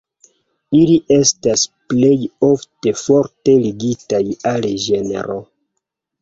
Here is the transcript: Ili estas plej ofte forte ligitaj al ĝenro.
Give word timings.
Ili 0.77 0.93
estas 1.17 1.65
plej 1.93 2.13
ofte 2.47 2.95
forte 3.03 3.55
ligitaj 3.67 4.23
al 4.55 4.67
ĝenro. 4.87 5.39